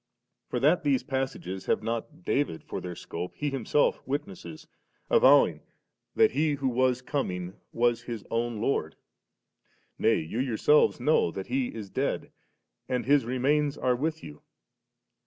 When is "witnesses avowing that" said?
4.07-6.31